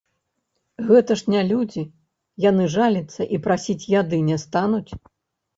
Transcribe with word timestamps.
Гэта 0.87 1.17
ж 1.19 1.33
не 1.33 1.41
людзі, 1.51 1.83
яны 2.49 2.63
жаліцца 2.77 3.21
і 3.37 3.41
прасіць 3.47 3.89
яды 4.01 4.17
не 4.31 4.37
стануць. 4.47 4.91